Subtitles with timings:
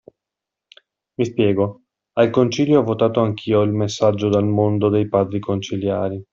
[1.17, 1.83] Mi spiego:
[2.17, 6.23] al Concilio ho votato anch'io il Messaggio al Mondo dei Padri Conciliari.